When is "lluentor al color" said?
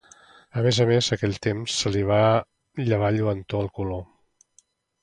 3.21-4.05